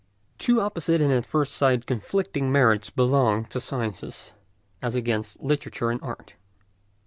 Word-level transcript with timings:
II 0.01 0.25
Two 0.39 0.61
opposite 0.61 0.99
and 0.99 1.13
at 1.13 1.27
first 1.27 1.53
sight 1.53 1.85
conflicting 1.85 2.51
merits 2.51 2.89
belong 2.89 3.45
to 3.45 3.59
science 3.59 4.03
as 4.81 4.95
against 4.95 5.39
literature 5.43 5.91
and 5.91 6.01
art. 6.01 6.33